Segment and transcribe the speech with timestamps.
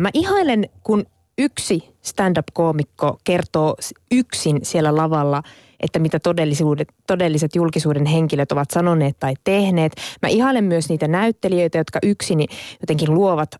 [0.00, 1.06] Mä ihailen, kun
[1.38, 3.76] yksi stand-up-koomikko kertoo
[4.12, 5.42] yksin siellä lavalla,
[5.80, 9.92] että mitä todellisuudet, todelliset julkisuuden henkilöt ovat sanoneet tai tehneet.
[10.22, 12.38] Mä ihailen myös niitä näyttelijöitä, jotka yksin
[12.80, 13.50] jotenkin luovat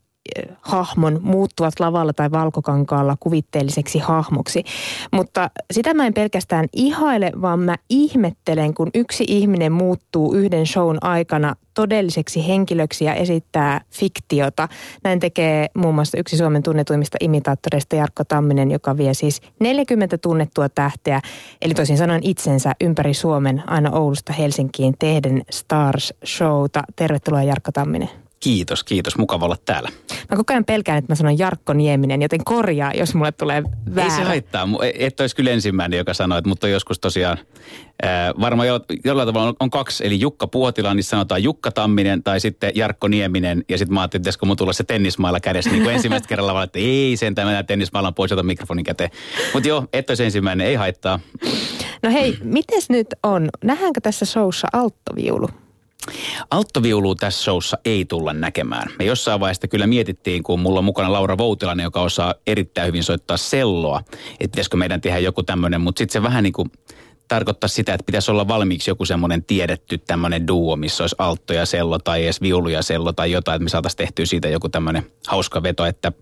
[0.60, 4.64] hahmon muuttuvat lavalla tai valkokankaalla kuvitteelliseksi hahmoksi.
[5.12, 10.98] Mutta sitä mä en pelkästään ihaile, vaan mä ihmettelen, kun yksi ihminen muuttuu yhden shown
[11.00, 14.68] aikana todelliseksi henkilöksi ja esittää fiktiota.
[15.04, 20.68] Näin tekee muun muassa yksi Suomen tunnetuimmista imitaattoreista Jarkko Tamminen, joka vie siis 40 tunnettua
[20.68, 21.20] tähteä,
[21.62, 26.82] eli toisin sanoen itsensä ympäri Suomen aina Oulusta Helsinkiin tehden Stars Showta.
[26.96, 28.27] Tervetuloa Jarkko Tamminen.
[28.40, 29.18] Kiitos, kiitos.
[29.18, 29.88] Mukava olla täällä.
[30.30, 33.62] Mä koko ajan pelkään, että mä sanon Jarkko Nieminen, joten korjaa, jos mulle tulee
[33.94, 34.12] väärä.
[34.12, 34.68] Ei se haittaa.
[34.98, 37.38] Et olisi kyllä ensimmäinen, joka sanoi, mutta on joskus tosiaan
[38.02, 40.06] ää, varmaan jo, jollain tavalla on, on kaksi.
[40.06, 43.64] Eli Jukka Puotila, niin sanotaan Jukka Tamminen tai sitten Jarkko Nieminen.
[43.68, 45.70] Ja sitten mä ajattelin, että mun tulla se tennismailla kädessä.
[45.70, 49.10] Niin kuin ensimmäistä kerralla vaan, että ei sentään mennä tennismailla pois, ota mikrofonin käteen.
[49.54, 51.20] Mutta joo, et olisi ensimmäinen, ei haittaa.
[52.02, 53.48] No hei, mites nyt on?
[53.64, 55.48] Nähdäänkö tässä showssa alttoviulu?
[56.50, 58.92] Alttoviulua tässä showssa ei tulla näkemään.
[58.98, 63.04] Me jossain vaiheessa kyllä mietittiin, kun mulla on mukana Laura Voutilainen, joka osaa erittäin hyvin
[63.04, 66.70] soittaa selloa, että pitäisikö meidän tehdä joku tämmöinen, mutta sitten se vähän niin kuin
[67.28, 71.66] tarkoittaa sitä, että pitäisi olla valmiiksi joku semmoinen tiedetty tämmöinen duo, missä olisi altto ja
[71.66, 75.10] sello tai edes viulu ja sello tai jotain, että me saataisiin tehtyä siitä joku tämmöinen
[75.26, 76.12] hauska veto, että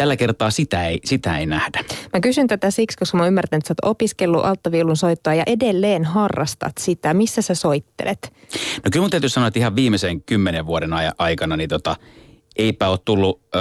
[0.00, 1.84] tällä kertaa sitä ei, sitä ei nähdä.
[2.12, 6.04] Mä kysyn tätä siksi, koska mä ymmärrän, että sä oot opiskellut alttaviulun soittoa ja edelleen
[6.04, 7.14] harrastat sitä.
[7.14, 8.32] Missä sä soittelet?
[8.84, 11.96] No kyllä mun täytyy sanoa, että ihan viimeisen kymmenen vuoden aikana niin tota,
[12.56, 13.58] eipä ole tullut ö,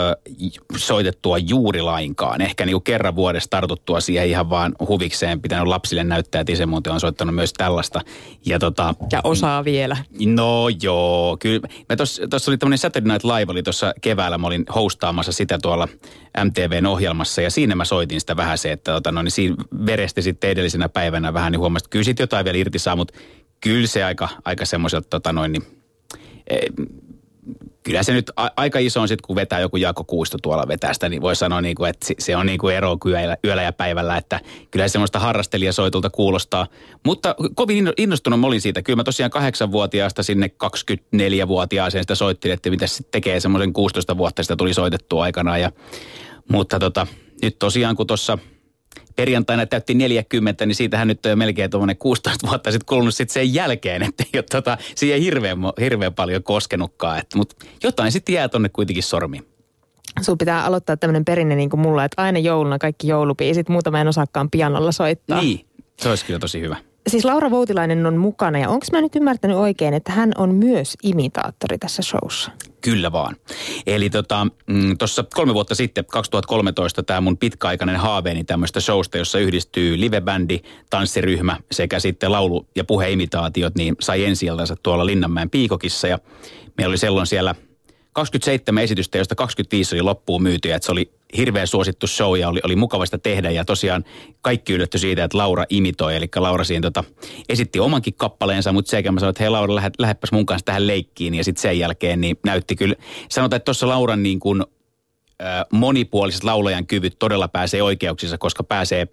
[0.77, 2.41] soitettua juuri lainkaan.
[2.41, 5.41] Ehkä niin kuin kerran vuodessa tartuttua siihen ihan vaan huvikseen.
[5.41, 8.01] Pitänyt lapsille näyttää, että muuten on soittanut myös tällaista.
[8.45, 9.97] Ja, tota, ja osaa vielä.
[10.25, 11.67] No joo, kyllä.
[12.29, 14.37] Tuossa oli tämmöinen Saturday Night Live, oli tuossa keväällä.
[14.37, 15.87] Mä olin hostaamassa sitä tuolla
[16.45, 20.21] MTVn ohjelmassa ja siinä mä soitin sitä vähän se, että tota, no, niin siinä veresti
[20.21, 23.13] sitten edellisenä päivänä vähän, niin huomasin, että kyllä sit jotain vielä irti saa, mutta
[23.61, 25.63] kyllä se aika, aika semmoiselta tota, noin, niin,
[26.47, 26.59] e,
[27.83, 30.93] kyllä se nyt a, aika iso on sitten, kun vetää joku Jaakko Kuisto tuolla vetää
[30.93, 33.73] sitä, niin voi sanoa, niin kuin, että se on niin kuin ero yöllä, yöllä ja
[33.73, 34.39] päivällä, että
[34.71, 36.67] kyllä se semmoista harrastelijasoitulta kuulostaa.
[37.05, 38.81] Mutta kovin innostunut mä olin siitä.
[38.81, 44.43] Kyllä mä tosiaan kahdeksanvuotiaasta sinne 24-vuotiaaseen sitä soittin, että mitä se tekee semmoisen 16 vuotta
[44.43, 45.61] sitä tuli soitettua aikanaan.
[45.61, 45.71] Ja,
[46.51, 47.07] mutta tota,
[47.41, 48.37] nyt tosiaan kun tuossa
[49.15, 53.33] perjantaina täytti 40, niin siitähän nyt on jo melkein tuommoinen 16 vuotta sitten kulunut sitten
[53.33, 57.21] sen jälkeen, että ei ole tota, siihen hirveän, hirveän paljon koskenutkaan.
[57.35, 59.47] Mutta jotain sitten jää tonne kuitenkin sormiin.
[60.21, 64.07] Sun pitää aloittaa tämmöinen perinne niin kuin mulla, että aina jouluna kaikki joulupiisit, muutama en
[64.07, 65.41] osaakaan pianolla soittaa.
[65.41, 65.65] Niin,
[65.97, 66.77] se olisi kyllä tosi hyvä.
[67.07, 70.97] Siis Laura Voutilainen on mukana ja onko mä nyt ymmärtänyt oikein, että hän on myös
[71.03, 72.51] imitaattori tässä showssa?
[72.81, 73.35] Kyllä vaan.
[73.87, 79.99] Eli tuossa mm, kolme vuotta sitten, 2013, tämä mun pitkäaikainen haaveeni tämmöistä showsta, jossa yhdistyy
[79.99, 80.59] livebändi,
[80.89, 84.49] tanssiryhmä sekä sitten laulu- ja puheimitaatiot, niin sai ensi
[84.83, 86.07] tuolla Linnanmäen Piikokissa.
[86.07, 86.19] Ja
[86.77, 87.55] meillä oli silloin siellä
[88.19, 92.59] 27 esitystä, joista 25 oli loppuun myyty, että se oli hirveän suosittu show ja oli,
[92.63, 93.51] oli mukavasta tehdä.
[93.51, 94.03] Ja tosiaan
[94.41, 97.03] kaikki yllätty siitä, että Laura imitoi, eli Laura siinä tota,
[97.49, 100.87] esitti omankin kappaleensa, mutta sekä mä sanoin, että hei Laura, lähde, lähdepäs mun kanssa tähän
[100.87, 101.35] leikkiin.
[101.35, 102.95] Ja sitten sen jälkeen niin näytti kyllä,
[103.29, 104.63] sanotaan, että tuossa Lauran niin kuin,
[105.71, 109.07] monipuoliset laulajan kyvyt todella pääsee oikeuksissa, koska pääsee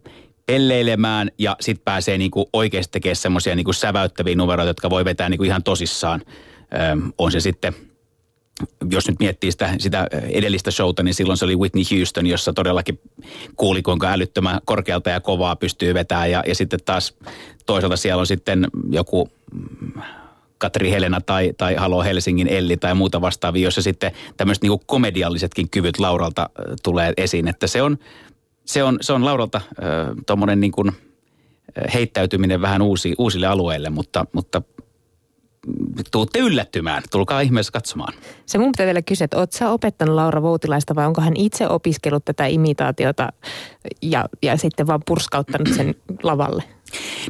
[0.47, 5.45] pelleilemään ja sitten pääsee niinku oikeasti tekemään semmoisia niinku säväyttäviä numeroita, jotka voi vetää niinku
[5.45, 6.23] ihan tosissaan.
[6.27, 7.75] Ö, on se sitten
[8.91, 13.01] jos nyt miettii sitä, sitä edellistä showta, niin silloin se oli Whitney Houston, jossa todellakin
[13.57, 16.31] kuuli, kuinka älyttömän korkealta ja kovaa pystyy vetämään.
[16.31, 17.15] Ja, ja sitten taas
[17.67, 20.03] toisaalta siellä on sitten joku mm,
[20.59, 25.71] Katri Helena tai, tai Halo Helsingin Elli tai muuta vastaavia, jossa sitten tämmöiset niin komediallisetkin
[25.71, 26.51] kyvyt Lauralta
[26.83, 27.49] tulee esiin.
[27.49, 27.99] Että se on,
[28.65, 29.75] se on, se on Lauralta äh,
[30.27, 30.73] tuommoinen niin
[31.95, 34.63] heittäytyminen vähän uusi, uusille alueille, mutta, mutta
[36.11, 37.03] tuutte yllättymään.
[37.11, 38.15] Tulkaa ihmeessä katsomaan.
[38.47, 41.69] Se mun pitää vielä kysyä, että ootko sä opettanut Laura Voutilaista vai onko hän itse
[41.69, 43.29] opiskellut tätä imitaatiota
[44.03, 46.63] ja, ja sitten vaan purskauttanut sen lavalle?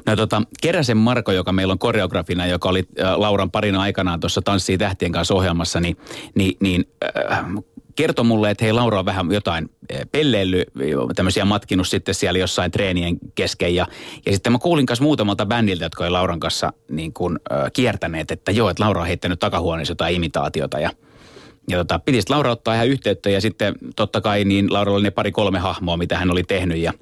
[0.06, 4.42] No tota, Keräsen Marko, joka meillä on koreografina, joka oli äh, Lauran parina aikanaan tuossa
[4.42, 5.96] Tanssii tähtien kanssa ohjelmassa, niin,
[6.34, 6.88] niin, niin
[7.30, 7.44] äh,
[7.96, 10.64] kertoi mulle, että hei Laura on vähän jotain eh, pelleily,
[11.14, 13.74] tämmöisiä matkinut sitten siellä jossain treenien kesken.
[13.74, 13.86] Ja,
[14.26, 18.30] ja sitten mä kuulin kanssa muutamalta bändiltä, jotka oli Lauran kanssa niin kuin, äh, kiertäneet,
[18.30, 20.90] että joo, että Laura on heittänyt takahuoneessa jotain imitaatiota ja
[21.68, 25.10] ja tota, piti Laura ottaa ihan yhteyttä ja sitten totta kai niin Laura oli ne
[25.10, 26.92] pari-kolme hahmoa, mitä hän oli tehnyt ja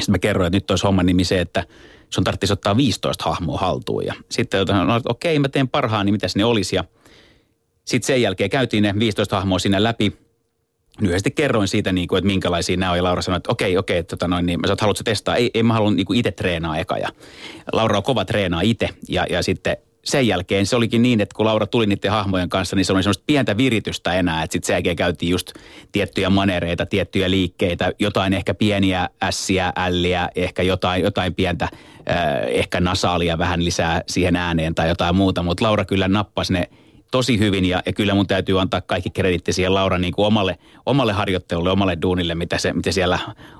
[0.00, 1.64] sitten mä kerroin, että nyt olisi homman nimi se, että
[2.10, 4.06] sun tarvitsisi ottaa 15 hahmoa haltuun.
[4.06, 6.76] Ja sitten no, okei, mä teen parhaan, niin mitäs ne olisi.
[6.76, 6.84] Ja
[7.88, 10.12] sitten sen jälkeen käytiin ne 15 hahmoa sinne läpi.
[11.00, 12.96] lyhyesti kerroin siitä, niin kuin, että minkälaisia nämä on.
[12.96, 15.36] Ja Laura sanoi, että okei, okei, tota noin, niin mä sanoin, haluatko testaa?
[15.36, 16.98] Ei, ei mä haluan niin itse treenaa eka.
[16.98, 17.08] Ja
[17.72, 18.88] Laura on kova treenaa itse.
[19.08, 22.76] Ja, ja sitten sen jälkeen se olikin niin, että kun Laura tuli niiden hahmojen kanssa,
[22.76, 24.42] niin se oli semmoista pientä viritystä enää.
[24.42, 25.52] Että sitten sen jälkeen käytiin just
[25.92, 32.80] tiettyjä manereita, tiettyjä liikkeitä, jotain ehkä pieniä ässiä, älliä, ehkä jotain, jotain pientä, äh, ehkä
[32.80, 35.42] nasaalia vähän lisää siihen ääneen tai jotain muuta.
[35.42, 36.68] Mutta Laura kyllä nappasi ne
[37.10, 40.58] tosi hyvin ja, ja kyllä mun täytyy antaa kaikki kreditti siihen Laura niin kuin omalle,
[40.86, 43.18] omalle harjoittelulle, omalle duunille, mitä, se, mitä siellä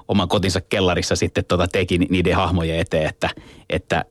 [0.09, 3.31] oman kotinsa kellarissa sitten tota teki niiden hahmojen eteen, että,
[3.71, 4.05] että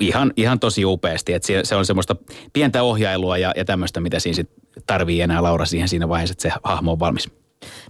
[0.00, 2.16] ihan, ihan tosi upeasti, että se, se on semmoista
[2.52, 4.50] pientä ohjailua ja, ja tämmöistä, mitä siinä sit
[4.86, 7.30] tarvii enää Laura siihen siinä vaiheessa, että se hahmo on valmis.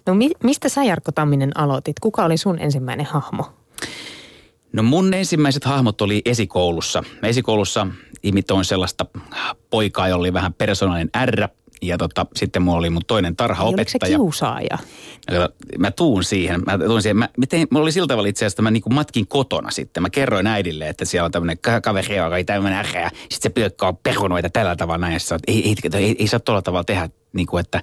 [0.07, 2.01] No mi, mistä sä Jarkko Tamminen aloitit?
[2.01, 3.45] Kuka oli sun ensimmäinen hahmo?
[4.77, 7.05] No mun ensimmäiset hahmot oli esikoulussa.
[7.23, 7.87] Esikoulussa
[8.23, 9.07] imitoin sellaista
[9.71, 11.49] poikaa, jolla oli vähän persoonallinen R.
[11.83, 13.99] Ja tota, sitten mulla oli mun toinen tarhaopettaja.
[14.03, 14.79] Oliko se kiusaaja?
[15.31, 16.63] Ja mä tuun siihen.
[16.67, 17.17] Mä tuun siihen.
[17.17, 20.03] Mä, mä tein, mulla oli sillä tavalla itse asiassa, että mä niin matkin kotona sitten.
[20.03, 22.89] Mä kerroin äidille, että siellä on tämmöinen kaveri, joka ei tämmöinen R.
[22.89, 25.21] Sitten se pyökkää perunoita tällä tavalla näin.
[25.47, 27.83] Ei, ei, ei, ei, ei saa tuolla tavalla tehdä, niin kuin, että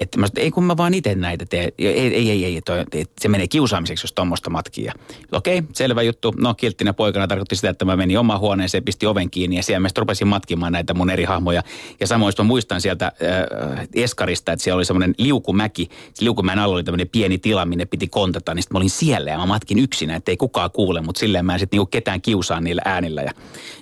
[0.00, 1.72] että mä ei kun mä vaan itse näitä teen.
[1.78, 2.84] Ei, ei, ei, ei toi,
[3.20, 4.92] se menee kiusaamiseksi, jos tuommoista matkia.
[5.32, 6.34] Okei, selvä juttu.
[6.40, 9.80] No kilttinä poikana tarkoitti sitä, että mä menin omaan huoneeseen, pisti oven kiinni ja siellä
[9.80, 11.62] mä rupesin matkimaan näitä mun eri hahmoja.
[12.00, 15.88] Ja samoin mä muistan sieltä äh, Eskarista, että siellä oli semmoinen liukumäki.
[16.14, 18.54] Se liukumäen alla oli tämmöinen pieni tila, minne piti kontata.
[18.54, 21.46] Niin sitten mä olin siellä ja mä matkin yksinä, että ei kukaan kuule, mutta silleen
[21.46, 23.22] mä en sitten niinku ketään kiusaa niillä äänillä.
[23.22, 23.30] Ja,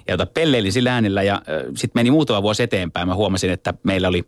[0.08, 3.08] ja tota, pelleilin sillä äänillä ja äh, sitten meni muutama vuosi eteenpäin.
[3.08, 4.24] Mä huomasin, että meillä oli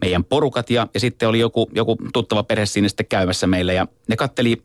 [0.00, 3.86] meidän porukat ja, ja sitten oli joku, joku tuttava perhe siinä sitten käymässä meille ja
[4.08, 4.62] ne katteli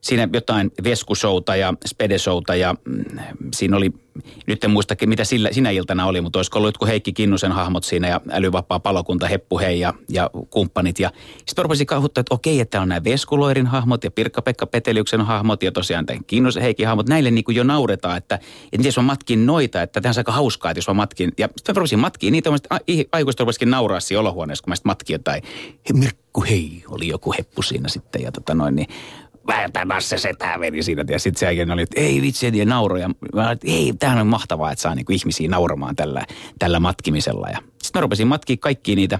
[0.00, 3.04] siinä jotain veskushouta ja spedeshouta ja mm,
[3.54, 3.92] siinä oli,
[4.46, 7.84] nyt en muista mitä sillä, sinä iltana oli, mutta olisiko ollut jotkut Heikki Kinnusen hahmot
[7.84, 10.98] siinä ja älyvapaa palokunta, Heppu Hei ja, ja kumppanit.
[10.98, 11.10] Ja
[11.46, 15.72] sitten rupesin kauhuttaa, että okei, että on nämä Veskuloirin hahmot ja Pirkka-Pekka Peteliuksen hahmot ja
[15.72, 17.08] tosiaan tämän Kinnusen Heikin hahmot.
[17.08, 18.38] Näille niin kuin jo nauretaan, että,
[18.72, 21.32] että jos mä matkin noita, että tämä on aika hauskaa, että jos mä matkin.
[21.38, 22.78] Ja sitten mä rupesin matkiin niitä, että
[23.12, 25.42] aikuiset rupesikin nauraa siinä olohuoneessa, kun mä sitten matkin jotain.
[25.92, 28.88] Mirkku hei, oli joku heppu siinä sitten ja tota noin, niin
[29.48, 31.04] vähän se setää meni siinä.
[31.10, 33.10] Ja sitten se jälkeen oli, että ei vitsi, ja nauroja.
[33.34, 36.26] Mä että ei, tämähän on mahtavaa, että saa niinku ihmisiä nauramaan tällä,
[36.58, 37.48] tällä matkimisella.
[37.48, 39.18] Ja sitten mä rupesin matkia kaikki niitä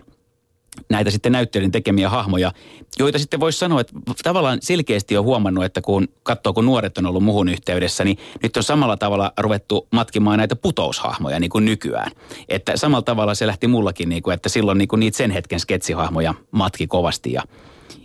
[0.91, 2.53] näitä sitten näyttelijän tekemiä hahmoja,
[2.99, 7.07] joita sitten voisi sanoa, että tavallaan selkeästi on huomannut, että kun katsoo, kun nuoret on
[7.07, 12.11] ollut muhun yhteydessä, niin nyt on samalla tavalla ruvettu matkimaan näitä putoushahmoja niin kuin nykyään.
[12.49, 15.61] Että samalla tavalla se lähti mullakin, niin kuin, että silloin niin kuin niitä sen hetken
[15.61, 17.43] sketsihahmoja matki kovasti ja,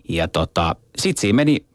[0.10, 1.66] ja tota, sitten siinä meni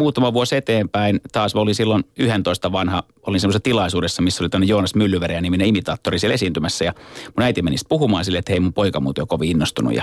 [0.00, 4.94] muutama vuosi eteenpäin, taas oli silloin 11 vanha, olin semmoisessa tilaisuudessa, missä oli tämmöinen Joonas
[4.94, 6.84] Myllyveriä niminen imitaattori siellä esiintymässä.
[6.84, 6.94] Ja
[7.36, 9.94] mun äiti meni puhumaan sille, että hei mun poika muuten on kovin innostunut.
[9.94, 10.02] Ja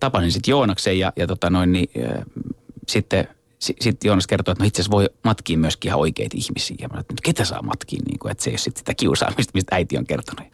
[0.00, 2.24] tapasin sitten Joonaksen ja, ja tota noin, niin, äh,
[2.88, 6.76] sitten sitten Joonas kertoi, että no itse asiassa voi matkia myöskin ihan oikeita ihmisiä.
[6.80, 9.50] Ja mä että ketä saa matkia, niin kuin, että se ei ole sitten sitä kiusaamista,
[9.54, 10.46] mistä äiti on kertonut.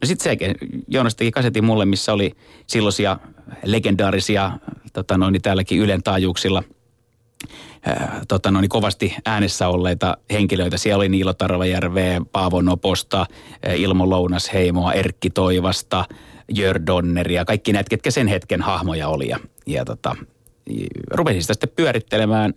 [0.00, 0.54] No sitten se
[0.88, 2.32] Joonas teki kasetin mulle, missä oli
[2.66, 3.18] silloisia
[3.64, 4.52] legendaarisia,
[4.92, 6.62] tota noin, niin täälläkin Ylen taajuuksilla–
[8.28, 10.78] tota, no, niin kovasti äänessä olleita henkilöitä.
[10.78, 13.26] Siellä oli Niilo Tarvajärveä, Paavo Noposta,
[13.76, 16.04] Ilmo Lounasheimoa, Erkki Toivasta,
[16.54, 19.28] Jör Donneria, kaikki näitä, ketkä sen hetken hahmoja oli.
[19.28, 20.16] Ja, ja tota,
[21.10, 22.54] rupesin sitä sitten pyörittelemään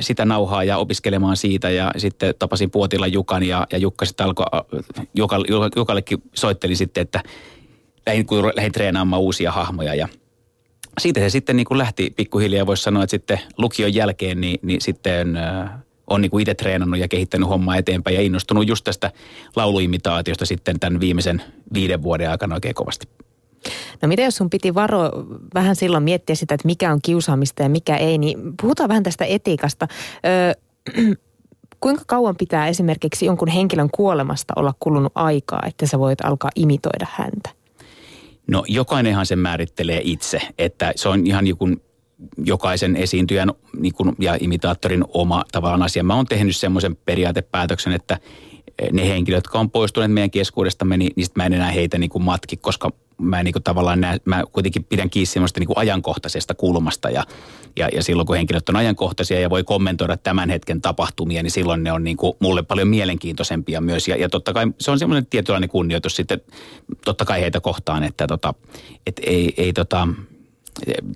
[0.00, 4.46] sitä nauhaa ja opiskelemaan siitä ja sitten tapasin Puotilla Jukan ja, ja Jukka sitten alkoi,
[5.14, 5.44] Jukal,
[5.76, 7.22] Jukallekin soitteli sitten, että
[8.06, 10.08] lähdin, kun lähdin treenaamaan uusia hahmoja ja–
[11.00, 14.80] siitä se sitten niin kuin lähti pikkuhiljaa, voisi sanoa, että sitten lukion jälkeen niin, niin
[14.80, 15.38] sitten
[16.06, 19.12] on niin kuin itse treenannut ja kehittänyt hommaa eteenpäin ja innostunut just tästä
[19.56, 21.42] lauluimitaatiosta sitten tämän viimeisen
[21.74, 23.08] viiden vuoden aikana oikein kovasti.
[24.02, 25.10] No mitä jos sun piti varo
[25.54, 29.24] vähän silloin miettiä sitä, että mikä on kiusaamista ja mikä ei, niin puhutaan vähän tästä
[29.24, 29.88] etiikasta.
[30.26, 30.52] Öö,
[31.80, 37.06] kuinka kauan pitää esimerkiksi jonkun henkilön kuolemasta olla kulunut aikaa, että sä voit alkaa imitoida
[37.10, 37.61] häntä?
[38.46, 41.68] No jokainenhan sen määrittelee itse, että se on ihan joku
[42.44, 46.04] jokaisen esiintyjän niin kuin, ja imitaattorin oma tavallaan asia.
[46.04, 48.18] Mä oon tehnyt semmoisen periaatepäätöksen, että
[48.92, 52.24] ne henkilöt, jotka on poistuneet meidän keskuudestamme, niin niistä mä en enää heitä niin kuin
[52.24, 56.54] matki, koska mä niin kuin tavallaan näe, mä kuitenkin pidän kiinni semmoista niin kuin ajankohtaisesta
[56.54, 57.24] kulmasta ja,
[57.76, 61.84] ja, ja silloin kun henkilöt on ajankohtaisia ja voi kommentoida tämän hetken tapahtumia, niin silloin
[61.84, 64.08] ne on niin kuin mulle paljon mielenkiintoisempia myös.
[64.08, 66.40] Ja, ja totta kai se on semmoinen tietynlainen kunnioitus sitten
[67.04, 68.54] totta kai heitä kohtaan, että tota,
[69.06, 70.08] et ei, ei tota,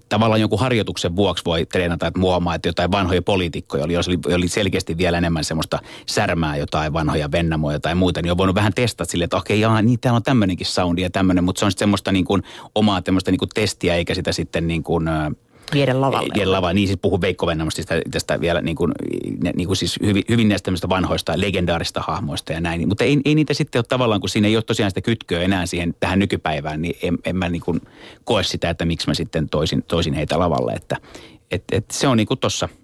[0.08, 4.48] tavallaan jonkun harjoituksen vuoksi voi treenata, että muomaa, että jotain vanhoja poliitikkoja oli, jos oli,
[4.48, 9.10] selkeästi vielä enemmän semmoista särmää, jotain vanhoja Vennamoja tai muuta, niin on voinut vähän testata
[9.10, 11.86] sille, että okei, jaa, niin täällä on tämmöinenkin soundi ja tämmöinen, mutta se on sitten
[11.86, 12.42] semmoista niin kuin
[12.74, 15.08] omaa tämmöistä niin kuin testiä, eikä sitä sitten niin kuin,
[15.74, 16.34] viedä lavalle.
[16.34, 18.92] Viedä lavalle, niin siis puhun Veikko Vennamosta tästä, tästä vielä niin kuin,
[19.56, 22.88] niin kuin siis hyvin, hyvin näistä vanhoista legendaarista hahmoista ja näin.
[22.88, 25.66] Mutta ei, ei niitä sitten ole tavallaan, kun siinä ei ole tosiaan sitä kytköä enää
[25.66, 27.80] siihen tähän nykypäivään, niin en, en mä niin kuin
[28.24, 30.72] koe sitä, että miksi mä sitten toisin, toisin heitä lavalle.
[30.72, 30.96] Että
[31.50, 32.68] et, et se on niin kuin tossa–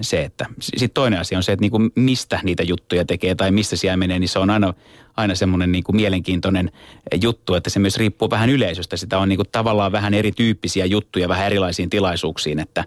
[0.00, 3.50] se, että sitten toinen asia on se, että niin kuin mistä niitä juttuja tekee tai
[3.50, 4.74] mistä siellä menee, niin se on aina,
[5.16, 6.70] aina semmoinen niin kuin mielenkiintoinen
[7.22, 8.96] juttu, että se myös riippuu vähän yleisöstä.
[8.96, 12.84] Sitä on niin kuin tavallaan vähän erityyppisiä juttuja vähän erilaisiin tilaisuuksiin, että,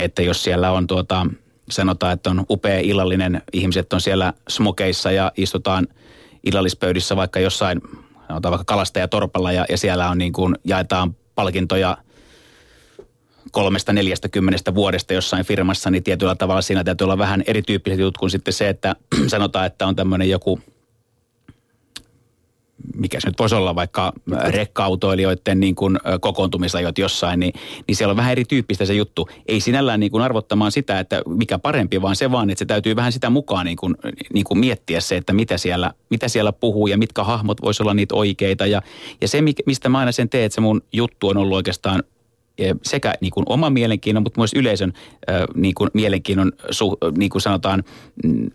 [0.00, 1.26] että jos siellä on tuota,
[1.70, 5.88] sanotaan, että on upea illallinen, ihmiset on siellä smokeissa ja istutaan
[6.44, 7.80] illallispöydissä vaikka jossain,
[8.28, 11.96] sanotaan vaikka kalastajatorpalla ja, ja siellä on niin kuin, jaetaan palkintoja–
[13.52, 18.18] kolmesta neljästä kymmenestä vuodesta jossain firmassa, niin tietyllä tavalla siinä täytyy olla vähän erityyppiset jutut
[18.18, 20.60] kuin sitten se, että sanotaan, että on tämmöinen joku
[22.96, 24.12] mikä se nyt voisi olla, vaikka
[24.46, 27.54] rekka-autoilijoiden niin kuin kokoontumisajot jossain, niin,
[27.88, 29.28] niin siellä on vähän erityyppistä se juttu.
[29.46, 32.96] Ei sinällään niin kuin arvottamaan sitä, että mikä parempi, vaan se vaan, että se täytyy
[32.96, 33.94] vähän sitä mukaan niin kuin,
[34.32, 37.94] niin kuin miettiä se, että mitä siellä, mitä siellä puhuu ja mitkä hahmot voisi olla
[37.94, 38.66] niitä oikeita.
[38.66, 38.82] Ja,
[39.20, 42.02] ja se, mistä mä aina sen teen, että se mun juttu on ollut oikeastaan
[42.82, 44.92] sekä niin kuin oman mielenkiinnon, mutta myös yleisön
[45.54, 46.52] niin kuin mielenkiinnon,
[47.18, 47.84] niin kuin sanotaan,
[48.24, 48.50] mm,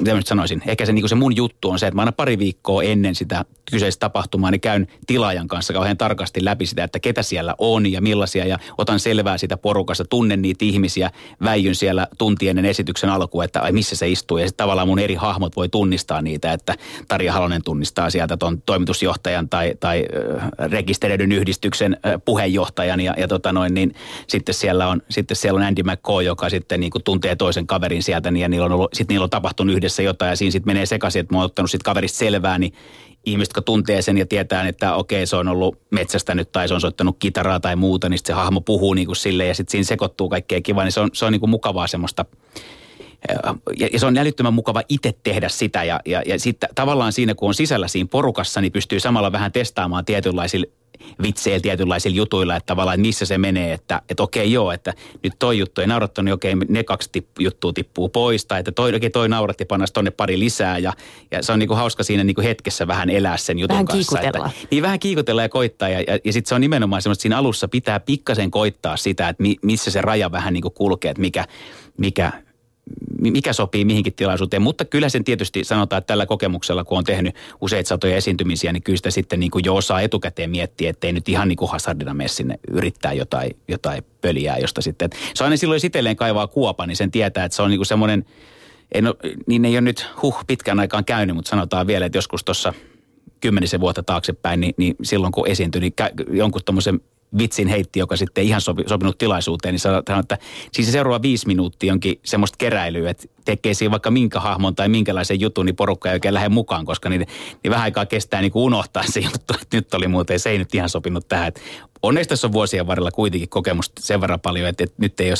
[0.00, 2.38] mitä nyt sanoisin, ehkä se, niin se mun juttu on se, että mä aina pari
[2.38, 7.22] viikkoa ennen sitä kyseistä tapahtumaa, niin käyn tilaajan kanssa kauhean tarkasti läpi sitä, että ketä
[7.22, 11.10] siellä on ja millaisia, ja otan selvää sitä porukasta, tunnen niitä ihmisiä,
[11.44, 15.14] väijyn siellä tuntien esityksen alku, että ai missä se istuu, ja sitten tavallaan mun eri
[15.14, 16.74] hahmot voi tunnistaa niitä, että
[17.08, 20.06] Tarja Halonen tunnistaa sieltä ton toimitusjohtajan tai, tai
[20.40, 23.94] äh, rekisteröidyn yhdistyksen äh, puheenjohtajan, ja, ja tota noin, niin
[24.26, 28.30] sitten siellä on, sitten siellä on Andy McCoy, joka sitten niin tuntee toisen kaverin sieltä,
[28.30, 30.86] niin ja niillä on ollut, sitten niillä on tapahtunut yhdessä jotain ja siinä sitten menee
[30.86, 32.72] sekaisin, että mä oon ottanut sitten kaverista selvää, niin
[33.26, 36.80] ihmiset, jotka tuntee sen ja tietää, että okei, se on ollut metsästänyt tai se on
[36.80, 40.28] soittanut kitaraa tai muuta, niin se hahmo puhuu niin kuin silleen ja sitten siinä sekoittuu
[40.28, 42.24] kaikkea kivaa, niin se on, se on niin kuin mukavaa semmoista
[43.78, 47.34] ja, ja se on älyttömän mukava itse tehdä sitä ja, ja, ja sitten tavallaan siinä,
[47.34, 50.66] kun on sisällä siinä porukassa, niin pystyy samalla vähän testaamaan tietynlaisilla
[51.22, 55.32] vitseillä, tietynlaisilla jutuilla, että tavallaan että missä se menee, että, että okei joo, että nyt
[55.38, 58.94] toi juttu ei naurattanut, niin okei ne kaksi tippu, juttua tippuu pois, tai että toi,
[58.94, 60.92] okei, toi nauratti pannas tonne pari lisää, ja,
[61.30, 64.18] ja se on niinku hauska siinä niinku hetkessä vähän elää sen jutun vähän kanssa.
[64.18, 64.46] Kiikutella.
[64.46, 67.22] Että, niin vähän kiikutella ja koittaa, ja, ja, ja sitten se on nimenomaan semmoista, että
[67.22, 71.20] siinä alussa pitää pikkasen koittaa sitä, että mi, missä se raja vähän niinku kulkee, että
[71.20, 71.44] mikä,
[71.98, 72.32] mikä,
[73.20, 74.62] mikä sopii mihinkin tilaisuuteen.
[74.62, 78.82] Mutta kyllä sen tietysti sanotaan, että tällä kokemuksella, kun on tehnyt useita satoja esiintymisiä, niin
[78.82, 82.14] kyllä sitä sitten niin kuin jo osaa etukäteen miettiä, ettei nyt ihan niin kuin hasardina
[82.14, 85.10] mene sinne yrittää jotain, jotain pöliää, josta sitten.
[85.34, 88.24] Se aina silloin sitelleen kaivaa kuopa, niin sen tietää, että se on niin kuin semmoinen,
[88.94, 92.44] en ole, niin ei ole nyt huh pitkän aikaan käynyt, mutta sanotaan vielä, että joskus
[92.44, 92.74] tuossa
[93.40, 95.94] kymmenisen vuotta taaksepäin, niin, niin silloin kun esiintyi, niin
[96.30, 97.00] jonkun tämmöisen
[97.38, 100.38] vitsin heitti, joka sitten ei ihan sopi, sopinut tilaisuuteen, niin sanoi, että
[100.72, 104.88] siis se seuraava viisi minuuttia onkin semmoista keräilyä, että tekee siinä vaikka minkä hahmon tai
[104.88, 107.26] minkälaisen jutun, niin porukka ei oikein lähde mukaan, koska niin,
[107.62, 110.58] niin vähän aikaa kestää niin kuin unohtaa se juttu, että nyt oli muuten, se ei
[110.58, 111.52] nyt ihan sopinut tähän.
[112.02, 115.36] onneksi tässä on vuosien varrella kuitenkin kokemusta sen verran paljon, että, että nyt ei ole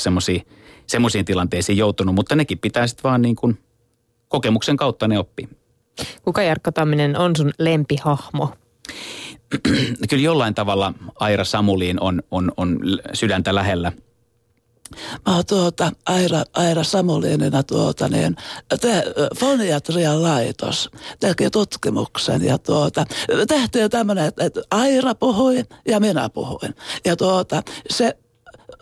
[0.87, 3.57] semmoisiin tilanteisiin joutunut, mutta nekin pitää sitten vaan niin kuin
[4.27, 5.49] kokemuksen kautta ne oppii.
[6.23, 8.53] Kuka Jarkko Tamminen on sun lempihahmo?
[10.09, 12.79] kyllä jollain tavalla Aira Samuliin on, on, on
[13.13, 13.91] sydäntä lähellä.
[15.25, 18.35] Mä oon tuota, Aira, Aira Samuliinina tuota, niin,
[18.81, 19.03] te,
[19.39, 23.05] foniatrian laitos teki tutkimuksen ja tuota,
[23.47, 26.75] tehtiin tämmöinen, että Aira puhui ja minä puhuin.
[27.05, 28.17] Ja tuota, se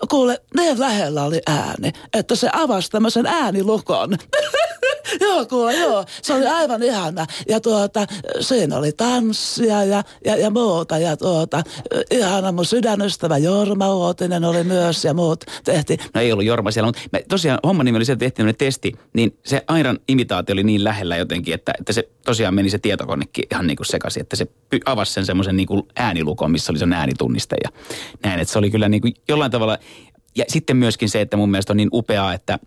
[0.10, 4.10] kuule, niin lähellä oli ääni, että se avasi tämmöisen äänilukon.
[5.22, 6.06] joo, kuule, joo.
[6.22, 7.26] Se oli aivan ihana.
[7.50, 8.06] Ja tuota,
[8.40, 10.98] siinä oli tanssia ja, ja, ja muuta.
[10.98, 11.64] Ja tuota,
[12.12, 16.00] ihana mun sydänystävä Jorma Uotinen oli myös ja muut tehtiin.
[16.14, 19.38] No ei ollut Jorma siellä, mutta tosiaan homman nimi oli se, että tehtiin testi, niin
[19.46, 23.68] se Airan imitaatio oli niin lähellä jotenkin, että, että se tosiaan meni se tietokonekin ihan
[23.68, 24.48] niin kuin sekaisin, että se
[24.86, 27.70] avasi sen semmoisen niin kuin äänilukon, missä oli se äänitunniste ja
[28.24, 29.78] näin, että se oli kyllä niin kuin jollain tavalla,
[30.36, 32.60] ja sitten myöskin se, että mun mielestä on niin upeaa, että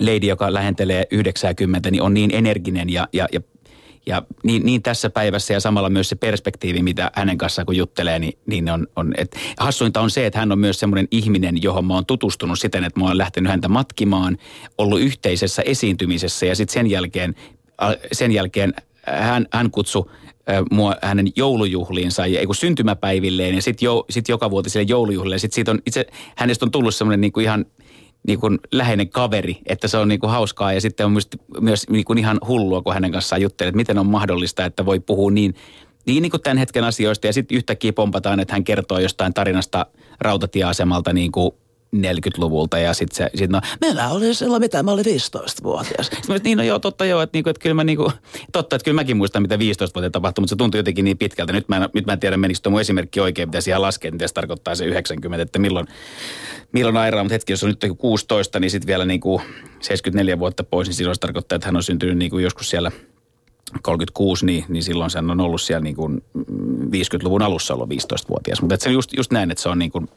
[0.00, 3.40] Lady, joka lähentelee 90, niin on niin energinen ja, ja, ja
[4.08, 8.18] ja niin, niin tässä päivässä ja samalla myös se perspektiivi, mitä hänen kanssaan kun juttelee,
[8.18, 11.84] niin, niin on, on et, hassuinta on se, että hän on myös semmoinen ihminen, johon
[11.84, 14.38] mä oon tutustunut siten, että mä oon lähtenyt häntä matkimaan,
[14.78, 17.34] ollut yhteisessä esiintymisessä ja sitten sen jälkeen,
[18.12, 18.74] sen jälkeen
[19.12, 20.10] hän, hän kutsui
[20.70, 25.38] mua hänen joulujuhliinsa, ei kun syntymäpäivilleen ja sitten jo, sit joka vuotisille joulujuhlille.
[25.38, 27.64] Sitten siitä on itse, hänestä on tullut semmoinen niin kuin ihan
[28.26, 31.28] niin kuin läheinen kaveri, että se on niin kuin hauskaa ja sitten on myös,
[31.60, 35.00] myös niin kuin ihan hullua, kun hänen kanssaan juttelee, että miten on mahdollista, että voi
[35.00, 35.54] puhua niin,
[36.06, 39.86] niin, niin kuin tämän hetken asioista ja sitten yhtäkkiä pompataan, että hän kertoo jostain tarinasta
[40.20, 41.50] rautatieasemalta niin kuin
[41.96, 46.06] 40-luvulta ja sitten se, sit no, Meillä oli silloin mitä, mä olin 15-vuotias.
[46.06, 48.12] Sitten mä, niin no joo, totta joo, että, niinku, että kyllä mä niinku,
[48.52, 51.52] totta, että kyllä mäkin muistan, mitä 15 vuotta tapahtui, mutta se tuntui jotenkin niin pitkältä.
[51.52, 54.12] Nyt mä en, nyt mä en tiedä, menikö tuo mun esimerkki oikein, mitä siihen laskea,
[54.12, 55.86] mitä se tarkoittaa se 90, että milloin,
[56.72, 59.42] milloin Aira, mutta hetki, jos on nyt 16, niin sitten vielä niinku
[59.80, 62.92] 74 vuotta pois, niin silloin se tarkoittaa, että hän on syntynyt niinku joskus siellä
[63.82, 66.24] 36, niin, niin silloin sen on ollut siellä niin kuin
[66.88, 68.62] 50-luvun alussa ollut 15-vuotias.
[68.62, 70.08] Mutta se just, just näin, että se on niin kuin...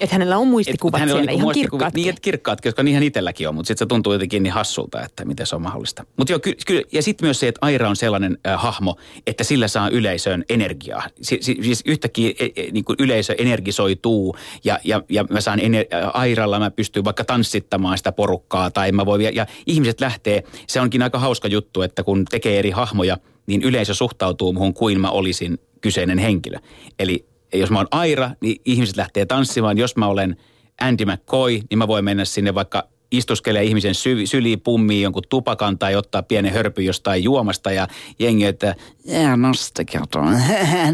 [0.00, 1.94] Että hänellä on muistikuvat hänellä siellä, on ihan muistikuvat, kirkkaat.
[1.94, 5.24] Niin, että kirkkaat, koska niinhän itselläkin on, mutta sitten se tuntuu jotenkin niin hassulta, että
[5.24, 6.04] miten se on mahdollista.
[6.16, 9.44] Mutta joo, ky, ky, ja sitten myös se, että Aira on sellainen äh, hahmo, että
[9.44, 11.02] sillä saa yleisöön energiaa.
[11.22, 15.60] Si, si, siis yhtäkkiä e, e, niin kuin yleisö energisoituu ja, ja, ja mä saan
[15.60, 20.00] ener, äh, Airalla, mä pystyn vaikka tanssittamaan sitä porukkaa tai mä voin, ja, ja ihmiset
[20.00, 22.99] lähtee, se onkin aika hauska juttu, että kun tekee eri hahmoja,
[23.46, 26.58] niin yleisö suhtautuu muhun kuin mä olisin kyseinen henkilö.
[26.98, 29.78] Eli jos mä oon Aira, niin ihmiset lähtee tanssimaan.
[29.78, 30.36] Jos mä olen
[30.80, 35.78] Andy McCoy, niin mä voin mennä sinne vaikka istuskelee ihmisen sy- syliin, pummii jonkun tupakan
[35.78, 37.88] tai ottaa pienen hörpy jostain juomasta ja
[38.18, 38.74] jengi, että
[39.22, 40.20] Ja nosta kato,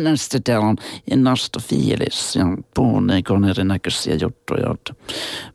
[0.02, 0.76] nosta täällä on
[1.16, 2.44] nosta fiilis ja
[2.74, 4.74] puhun niin kuin erinäköisiä juttuja.
[4.74, 4.94] Että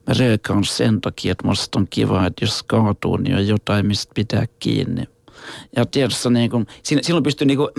[0.08, 0.14] Mä
[0.64, 5.04] sen takia, että musta on kiva, että jos kaatuu, niin on jotain, mistä pitää kiinni.
[5.76, 7.70] Ja tietysti niin kuin, silloin pystyy niin kuin,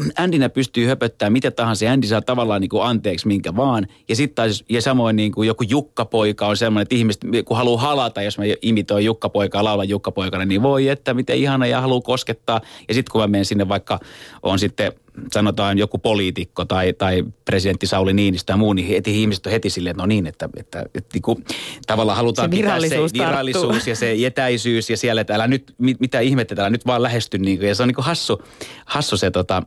[0.55, 1.91] pystyy höpöttämään mitä tahansa.
[1.91, 3.87] Andy saa tavallaan niin kuin anteeksi minkä vaan.
[4.09, 7.81] Ja sitten taas, ja samoin niin kuin joku Jukkapoika on semmoinen, että ihmiset, kun haluaa
[7.81, 12.61] halata, jos mä imitoin Jukkapoikaa, laulan Jukkapoikana, niin voi, että miten ihana ja haluaa koskettaa.
[12.89, 14.01] Ja sitten kun mä menen sinne vaikka,
[14.43, 14.93] on sitten
[15.33, 19.71] sanotaan joku poliitikko tai, tai presidentti Sauli Niinistö ja muu, niin heti ihmiset on heti
[19.71, 21.45] silleen, että no niin, että, että, että, että niin kuin,
[21.87, 25.75] tavallaan halutaan Se pitää virallisuus se virallisuus ja se etäisyys ja siellä, että älä nyt,
[25.79, 27.39] mit, mitä ihmettä, älä nyt vaan lähesty.
[27.39, 28.43] Niin kuin, ja se on niin kuin hassu,
[28.85, 29.63] hassu se tota,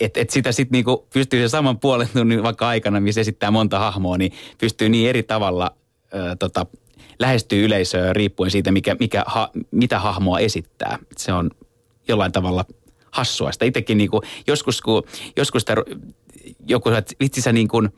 [0.00, 3.78] että et sitä sitten niinku pystyy se saman puolen tunnin vaikka aikana, missä esittää monta
[3.78, 5.74] hahmoa, niin pystyy niin eri tavalla
[6.14, 6.66] ö, tota,
[7.18, 10.98] lähestyy yleisöä riippuen siitä, mikä, mikä ha, mitä hahmoa esittää.
[11.16, 11.50] Se on
[12.08, 12.64] jollain tavalla
[13.10, 13.52] hassua.
[13.52, 15.02] Sitä itsekin niinku, joskus, kun,
[15.36, 15.74] joskus sitä,
[16.66, 17.88] joku sanoo, että vitsi sä niin kuin,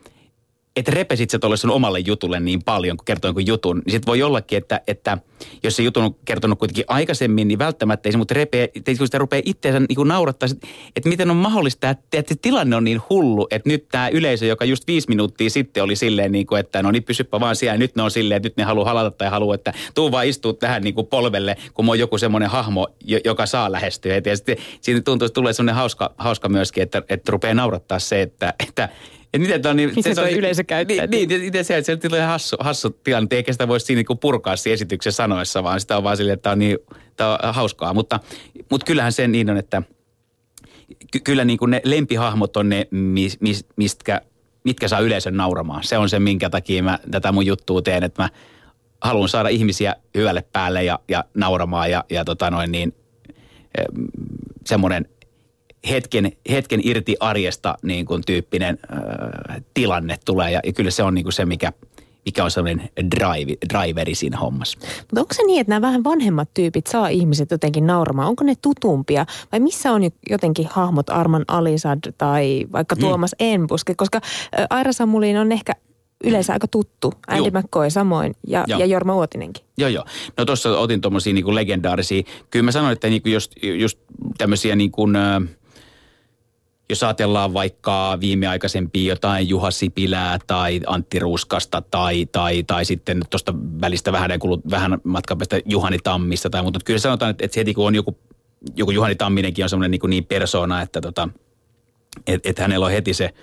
[0.75, 4.05] että repesit sä tuolle sun omalle jutulle niin paljon, kun kertoo jonkun jutun, niin sit
[4.05, 5.17] voi ollakin, että, että
[5.63, 9.17] jos se jutun on kertonut kuitenkin aikaisemmin, niin välttämättä ei se, mutta repee, kun sitä
[9.17, 10.49] rupeaa itseensä niin naurattaa,
[10.95, 14.45] että miten on mahdollista, että, että se tilanne on niin hullu, että nyt tämä yleisö,
[14.45, 17.77] joka just viisi minuuttia sitten oli silleen, niin kuin, että no niin pysyppä vaan siellä,
[17.77, 20.53] nyt ne on silleen, että nyt ne haluaa halata tai haluaa, että tuu vaan istuu
[20.53, 22.87] tähän niin kuin polvelle, kun on joku semmoinen hahmo,
[23.25, 24.21] joka saa lähestyä.
[24.25, 28.21] Ja sitten siinä tuntuu, että tulee semmoinen hauska, hauska myöskin, että, että rupeaa naurattaa se,
[28.21, 28.89] että, että
[29.33, 31.07] et miten toi, niin, Miten se, toi on- yleisö käyttäytyy?
[31.07, 34.55] Niin, niin itse se, se tulee hassu, hassu tilanne, eikä sitä voi siinä niinku purkaa
[34.55, 36.77] siinä esityksen sanoessa, vaan sitä on vaan silleen, että tämä on, niin,
[37.15, 37.93] tää on hauskaa.
[37.93, 38.19] Mutta,
[38.69, 39.81] mutta kyllähän se niin on, että
[41.11, 44.21] ky- kyllä niin kuin ne lempihahmot on ne, mis, mis, mistkä,
[44.63, 45.83] mitkä saa yleisön nauramaan.
[45.83, 48.29] Se on se, minkä takia mä tätä mun juttua teen, että mä
[49.01, 52.93] haluan saada ihmisiä hyvälle päälle ja, ja nauramaan ja, ja tota noin niin,
[53.77, 54.05] em,
[54.65, 55.05] semmoinen
[55.89, 60.51] hetken, hetken irti arjesta niin kuin tyyppinen äh, tilanne tulee.
[60.51, 61.73] Ja, ja kyllä se on niin kuin se, mikä,
[62.25, 64.77] mikä on sellainen drive, driveri siinä hommassa.
[64.81, 68.27] Mutta onko se niin, että nämä vähän vanhemmat tyypit saa ihmiset jotenkin nauramaan?
[68.27, 69.25] Onko ne tutumpia?
[69.51, 73.95] Vai missä on jotenkin hahmot Arman Alisad tai vaikka Tuomas Enbuske?
[73.95, 74.21] Koska
[74.69, 75.73] Aira Samulin on ehkä
[76.23, 77.13] yleensä aika tuttu.
[77.27, 77.61] Andy Joo.
[77.61, 78.79] McCoy samoin ja, Joo.
[78.79, 79.65] ja Jorma Uotinenkin.
[79.77, 80.05] Joo, joo.
[80.37, 82.23] No tuossa otin tuommoisia niin legendaarisia.
[82.49, 83.99] Kyllä mä sanoin, että niin kuin just, just
[84.37, 85.41] tämmöisiä niin kuin, äh,
[86.93, 93.53] jos ajatellaan vaikka viimeaikaisempia jotain Juha Sipilää tai Antti Ruuskasta tai, tai, tai sitten tuosta
[93.81, 94.31] välistä vähän,
[94.69, 96.79] vähän matkan päästä Juhani Tammista tai muuta.
[96.85, 98.17] Kyllä sanotaan, että, että heti kun on joku,
[98.75, 101.29] joku Juhani Tamminenkin on semmoinen niin, niin persona, että tota,
[102.27, 103.33] et, et hänellä on heti se,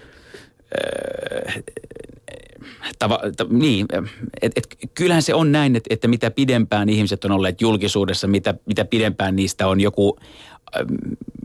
[2.98, 3.86] tava, ta, niin,
[4.42, 8.54] et, et, kyllähän se on näin, että, että mitä pidempään ihmiset on olleet julkisuudessa, mitä,
[8.66, 10.18] mitä pidempään niistä on joku,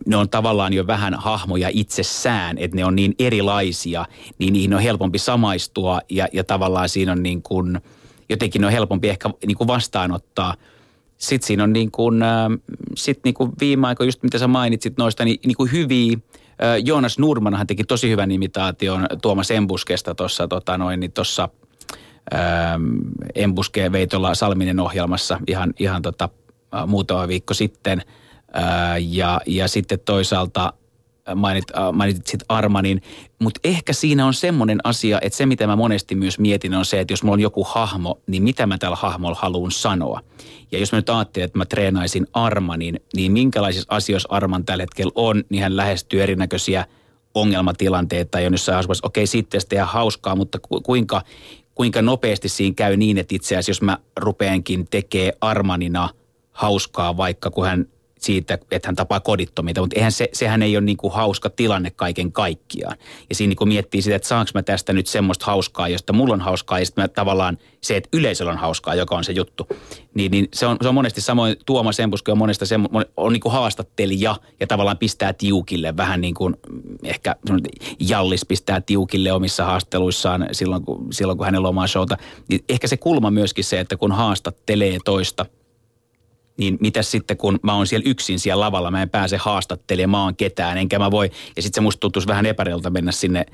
[0.05, 4.05] ne on tavallaan jo vähän hahmoja itsessään, että ne on niin erilaisia,
[4.39, 7.81] niin niihin on helpompi samaistua ja, ja tavallaan siinä on niin kuin,
[8.29, 10.53] jotenkin on helpompi ehkä niin kuin vastaanottaa.
[11.17, 12.49] Sitten siinä on niin kuin, äh,
[12.95, 16.17] sit niin kuin viime aikoina, just mitä sä mainitsit noista, niin, niin kuin hyviä,
[16.63, 21.49] Ö, Joonas Nurmanhan teki tosi hyvän imitaation Tuomas Embuskesta tuossa tota noin, niin tuossa
[23.35, 26.29] Embuske Veitola Salminen ohjelmassa ihan, ihan tota,
[26.88, 28.01] muutama viikko sitten.
[28.55, 28.61] Ö,
[28.99, 30.73] ja, ja sitten toisaalta
[31.35, 33.01] mainit, äh, mainitsit sit Armanin,
[33.39, 36.99] mutta ehkä siinä on semmoinen asia, että se mitä mä monesti myös mietin on se,
[36.99, 40.19] että jos mulla on joku hahmo, niin mitä mä tällä hahmolla haluan sanoa.
[40.71, 45.11] Ja jos mä nyt ajattelen, että mä treenaisin Armanin, niin minkälaisissa asioissa Arman tällä hetkellä
[45.15, 46.85] on, niin hän lähestyy erinäköisiä
[47.35, 51.21] ongelmatilanteita ja jossain asemassa, okei, sitten sitä ihan hauskaa, mutta ku, kuinka,
[51.75, 56.09] kuinka nopeasti siinä käy niin, että itse asiassa jos mä rupeenkin tekee Armanina
[56.51, 57.85] hauskaa, vaikka kun hän
[58.25, 61.91] siitä, että hän tapaa kodittomia, mutta eihän se, sehän ei ole niin kuin hauska tilanne
[61.91, 62.97] kaiken kaikkiaan.
[63.29, 66.33] Ja siinä niin kuin miettii sitä, että saanko mä tästä nyt semmoista hauskaa, josta mulla
[66.33, 69.67] on hauskaa, ja sitten tavallaan se, että yleisöllä on hauskaa, joka on se juttu.
[70.13, 73.41] Niin, niin se, on, se on monesti samoin Tuoma Sempuski on monesta semmo, on niin
[73.41, 76.55] kuin haastattelija ja tavallaan pistää tiukille, vähän niin kuin
[77.03, 77.35] ehkä
[77.99, 82.17] Jallis pistää tiukille omissa haasteluissaan silloin, kun, silloin kun hänellä on omaa showta.
[82.47, 85.45] Niin ehkä se kulma myöskin se, että kun haastattelee toista–
[86.57, 90.77] niin mitä sitten kun mä oon siellä yksin siellä lavalla, mä en pääse haastattelemaan ketään,
[90.77, 93.45] enkä mä voi, ja sitten se musta tuntuisi vähän epäreilta mennä sinne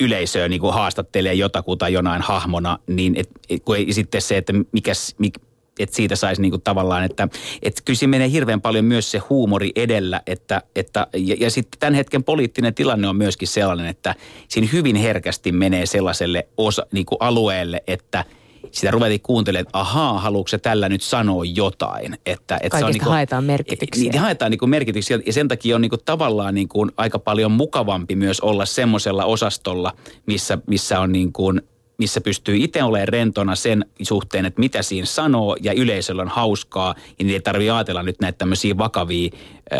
[0.00, 5.14] yleisöön niin haastattelee jotakuta jonain hahmona, niin et, et, kun ei, sitten se, että mikäs,
[5.18, 5.34] mik,
[5.78, 7.28] että siitä saisi niinku tavallaan, että
[7.62, 11.80] et kyllä siinä menee hirveän paljon myös se huumori edellä, että, että ja, ja sitten
[11.80, 14.14] tämän hetken poliittinen tilanne on myöskin sellainen, että
[14.48, 18.24] siinä hyvin herkästi menee sellaiselle osa, niinku alueelle, että–
[18.70, 22.18] sitä ruvettiin kuuntelemaan, että ahaa, haluatko se tällä nyt sanoa jotain.
[22.26, 24.10] Että, että se on niinku, haetaan merkityksiä.
[24.12, 28.40] Niin, haetaan niinku merkityksiä ja sen takia on niinku tavallaan niinku aika paljon mukavampi myös
[28.40, 29.92] olla semmoisella osastolla,
[30.26, 31.52] missä, missä on niinku
[31.98, 36.94] missä pystyy itse olemaan rentona sen suhteen, että mitä siinä sanoo ja yleisöllä on hauskaa,
[36.98, 39.30] ja niin ei tarvitse ajatella nyt näitä tämmöisiä vakavia
[39.72, 39.78] äh,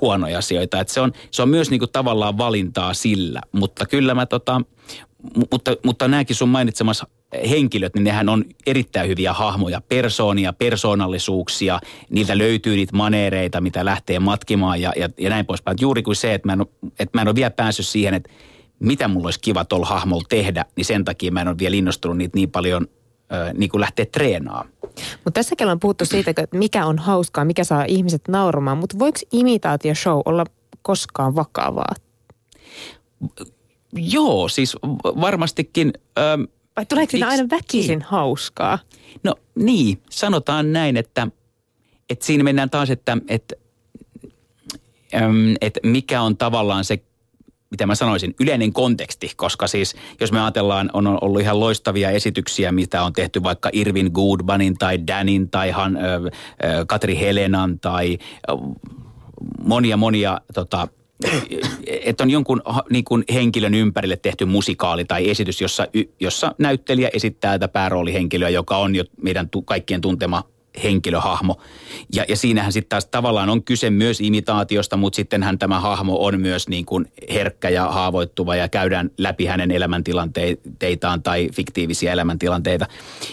[0.00, 0.80] huonoja asioita.
[0.80, 4.60] Että se, on, se on myös niinku tavallaan valintaa sillä, mutta kyllä mä tota,
[5.50, 7.06] mutta, mutta nämäkin sun mainitsemassa
[7.50, 14.18] henkilöt, niin nehän on erittäin hyviä hahmoja, persoonia, persoonallisuuksia, niiltä löytyy niitä maneereita, mitä lähtee
[14.18, 15.76] matkimaan ja, ja, ja näin poispäin.
[15.80, 16.66] Juuri kuin se, että mä, en,
[16.98, 18.30] että mä en ole vielä päässyt siihen, että
[18.78, 22.16] mitä mulla olisi kiva tuolla hahmolla tehdä, niin sen takia mä en ole vielä innostunut
[22.16, 22.86] niitä niin paljon
[23.54, 24.68] niin kuin lähteä treenaamaan.
[25.24, 29.18] Mutta tässäkin on puhuttu siitä, että mikä on hauskaa, mikä saa ihmiset nauramaan, mutta voiko
[29.32, 30.44] imitaatioshow olla
[30.82, 31.94] koskaan vakavaa?
[33.92, 35.92] Joo, siis varmastikin...
[36.18, 36.42] Ähm,
[36.76, 38.78] Vai tuleeko siinä aina väkisin hauskaa?
[39.22, 41.28] No niin, sanotaan näin, että,
[42.10, 43.54] että siinä mennään taas, että, että,
[45.14, 47.02] ähm, että mikä on tavallaan se
[47.70, 52.72] mitä mä sanoisin, yleinen konteksti, koska siis jos me ajatellaan, on ollut ihan loistavia esityksiä,
[52.72, 56.30] mitä on tehty vaikka Irvin Goodmanin tai Danin tai Han, äh, äh,
[56.86, 58.18] Katri Helenan tai
[58.50, 58.56] äh,
[59.64, 60.88] monia monia tota,
[61.86, 65.86] että on jonkun niin kuin henkilön ympärille tehty musikaali tai esitys, jossa,
[66.20, 70.42] jossa näyttelijä esittää tätä pääroolihenkilöä, joka on jo meidän tu, kaikkien tuntema
[70.82, 71.60] henkilöhahmo.
[72.14, 76.40] Ja, ja siinähän sitten taas tavallaan on kyse myös imitaatiosta, mutta sittenhän tämä hahmo on
[76.40, 82.86] myös niin kuin herkkä ja haavoittuva ja käydään läpi hänen elämäntilanteitaan tai fiktiivisiä elämäntilanteita.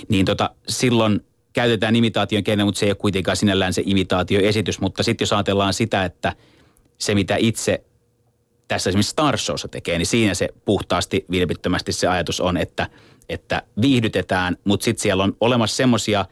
[0.09, 1.19] Niin tota, silloin
[1.53, 4.79] käytetään imitaation keinoja, mutta se ei ole kuitenkaan sinällään se imitaatioesitys.
[4.79, 6.33] Mutta sitten jos ajatellaan sitä, että–
[6.97, 7.83] se, mitä itse
[8.67, 12.89] tässä esimerkiksi Star Showssa tekee, niin siinä se puhtaasti vilpittömästi se ajatus on, että,
[13.29, 16.25] että viihdytetään, mutta sitten siellä on olemassa semmoisia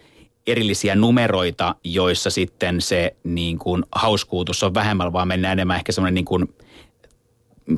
[0.48, 6.16] erillisiä numeroita, joissa sitten se niin kuin hauskuutus on vähemmällä, vaan mennään enemmän ehkä semmoinen
[6.16, 6.56] niin kuin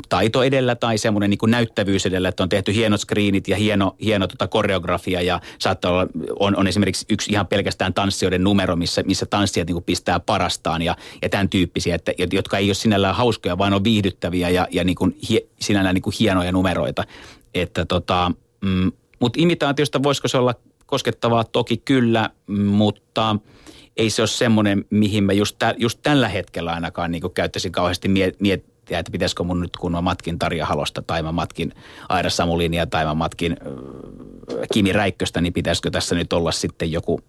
[0.10, 4.28] taito edellä tai semmoinen niin näyttävyys edellä, että on tehty hienot screenit ja hieno, hieno
[4.28, 6.08] tota koreografia ja saattaa olla,
[6.40, 10.96] on, on esimerkiksi yksi ihan pelkästään tanssijoiden numero, missä, missä tanssijat niin pistää parastaan ja,
[11.22, 14.96] ja tämän tyyppisiä, että, jotka ei ole sinällään hauskoja, vaan on viihdyttäviä ja, ja niin
[14.96, 17.04] kuin hie, sinällään niin kuin hienoja numeroita.
[17.54, 21.44] Että tota, mm, mutta imitaatiosta voisiko se olla koskettavaa?
[21.44, 23.36] Toki kyllä, mutta
[23.98, 28.08] ei se ole semmoinen, mihin mä just, tä, just tällä hetkellä ainakaan niin käyttäisin kauheasti
[28.08, 31.72] miet, miet, miettiä, että pitäisikö mun nyt, kun mä matkin Tarja Halosta tai mä matkin
[32.10, 33.58] Aira Samulinia tai mä matkin
[34.74, 37.22] Kimi Räikköstä, niin pitäisikö tässä nyt olla sitten joku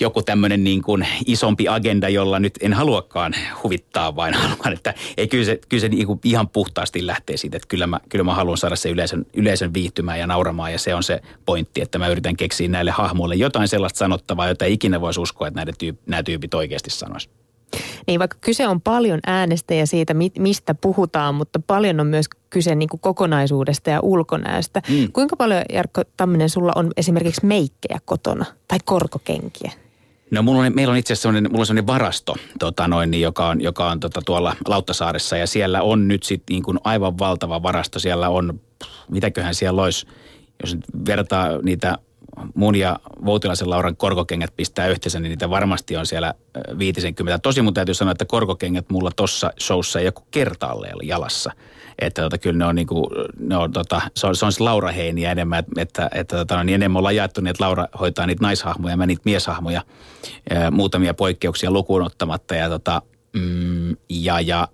[0.00, 5.28] joku tämmöinen niin kuin isompi agenda, jolla nyt en haluakaan huvittaa, vain haluan, että ei,
[5.28, 8.34] kyllä se, kyllä se niin kuin ihan puhtaasti lähtee siitä, että kyllä mä, kyllä mä
[8.34, 12.08] haluan saada se yleisön, yleisön viihtymään ja nauramaan ja se on se pointti, että mä
[12.08, 16.22] yritän keksiä näille hahmoille jotain sellaista sanottavaa, jota ikinä voisi uskoa, että näiden tyyp, nämä
[16.22, 17.45] tyypit oikeasti sanoisivat.
[18.06, 22.88] Niin vaikka kyse on paljon äänestäjä siitä, mistä puhutaan, mutta paljon on myös kyse niin
[22.88, 24.82] kuin kokonaisuudesta ja ulkonäöstä.
[24.88, 25.12] Mm.
[25.12, 29.72] Kuinka paljon, Jarkko Tamminen, sulla on esimerkiksi meikkejä kotona tai korkokenkiä?
[30.30, 33.20] No mulla on, meillä on itse asiassa sellainen, mulla on sellainen varasto, tota noin, niin,
[33.20, 37.18] joka on, joka on tota, tuolla Lauttasaaressa ja siellä on nyt sitten niin kuin aivan
[37.18, 37.98] valtava varasto.
[37.98, 38.60] Siellä on,
[39.10, 40.06] mitäköhän siellä olisi,
[40.62, 41.98] jos nyt vertaa niitä
[42.54, 46.34] mun ja Voutilaisen Lauran korkokengät pistää yhteensä, niin niitä varmasti on siellä
[46.78, 47.38] 50.
[47.38, 51.52] Tosi mun täytyy sanoa, että korkokengät mulla tossa showssa ei joku kertaalleen jalassa.
[51.98, 54.90] Että tota, kyllä ne on niinku, ne on, tota, se on, se on se Laura
[54.90, 58.42] Heiniä enemmän, että, että, tota, no, niin enemmän ollaan jaettu niin, että Laura hoitaa niitä
[58.42, 59.82] naishahmoja ja mä niitä mieshahmoja,
[60.50, 62.54] ää, muutamia poikkeuksia lukuun ottamatta.
[62.54, 64.68] Ja, tota, mm, ja, ja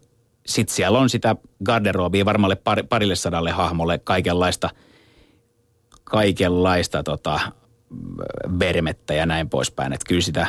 [0.46, 4.70] sitten siellä on sitä garderobia varmalle par, parille sadalle hahmolle kaikenlaista–
[6.12, 7.40] kaikenlaista tota,
[8.59, 9.92] vermettä ja näin poispäin.
[9.92, 10.46] Että kyllä sitä,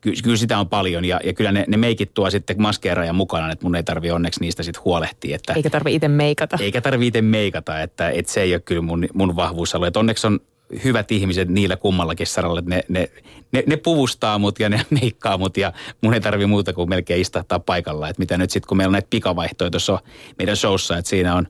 [0.00, 3.52] kyllä, kyllä sitä on paljon ja, ja kyllä ne, ne meikit tuo sitten maskeerajan mukana,
[3.52, 5.36] että mun ei tarvi onneksi niistä sitten huolehtia.
[5.36, 6.58] Että, eikä tarvi itse meikata.
[6.60, 9.86] Eikä tarvi itse meikata, että, että se ei ole kyllä mun, mun vahvuusalue.
[9.86, 10.40] Että onneksi on
[10.84, 13.08] hyvät ihmiset niillä kummallakin saralla, että ne, ne,
[13.52, 17.20] ne, ne puvustaa mut ja ne meikkaa mut ja mun ei tarvi muuta kuin melkein
[17.20, 18.08] istahtaa paikalla.
[18.08, 19.98] Että mitä nyt sitten, kun meillä on näitä pikavaihtoja tuossa
[20.38, 21.46] meidän showssa, että siinä on,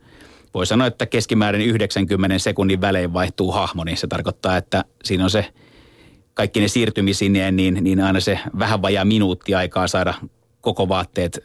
[0.55, 5.31] voi sanoa, että keskimäärin 90 sekunnin välein vaihtuu hahmo, niin se tarkoittaa, että siinä on
[5.31, 5.47] se
[6.35, 10.15] kaikki ne siirtymisineen, niin, niin aina se vähän vajaa minuutti aikaa saada
[10.63, 11.45] koko vaatteet,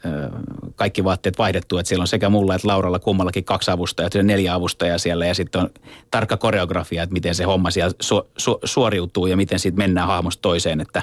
[0.76, 1.78] kaikki vaatteet vaihdettu.
[1.78, 5.60] Että siellä on sekä mulla että Lauralla kummallakin kaksi avustajaa, neljä avustajaa siellä ja sitten
[5.60, 5.70] on
[6.10, 10.42] tarkka koreografia, että miten se homma siellä su, su, suoriutuu ja miten siitä mennään hahmosta
[10.42, 10.80] toiseen.
[10.80, 11.02] Että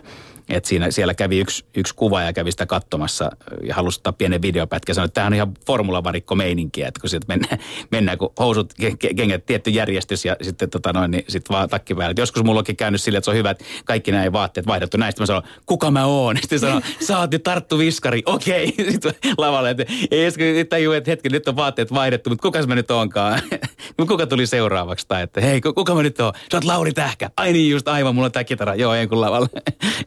[0.49, 3.31] että siinä, siellä kävi yksi, yksi kuva ja kävi sitä katsomassa
[3.63, 4.93] ja halusi ottaa pienen videopätkä.
[4.93, 7.57] Sanoi, että tämä on ihan formulavarikko meininkiä, että kun sieltä mennään,
[7.91, 8.73] mennään kun housut,
[9.15, 12.15] kengät, tietty järjestys ja sitten tota noin, niin sit vaan takki päälle.
[12.17, 14.97] Joskus mulla onkin käynyt silleen, että se on hyvä, että kaikki nämä vaatteet vaihdettu.
[14.97, 16.37] Näistä mä sanon, kuka mä oon?
[16.41, 18.65] Sitten sanon, sä oot Tarttu Viskari, okei.
[18.75, 18.91] Okay.
[18.91, 22.91] Sitten lavalle, että ei tajuu, että hetki, nyt on vaatteet vaihdettu, mutta kuka mä nyt
[22.91, 23.41] onkaan?
[24.07, 25.07] kuka tuli seuraavaksi?
[25.07, 26.33] Tai että hei, kuka mä nyt oon?
[26.51, 27.29] Sä oot Lauri Tähkä.
[27.37, 28.75] Ai niin, just aivan, mulla on tää kitara.
[28.75, 29.47] Joo, en kun lavalle.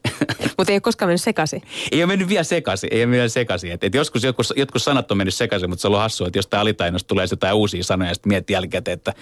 [0.59, 1.63] Mutta ei ole koskaan mennyt sekaisin.
[1.93, 3.73] Ei ole mennyt vielä sekaisin, ei ole mennyt sekaisin.
[3.73, 6.39] Et, et joskus jotkut, jotkut sanat on mennyt sekaisin, mutta se on ollut hassua, että
[6.39, 9.15] jos tämä alitainosta tulee jotain uusia sanoja, sitten miettii jälkikäteen, että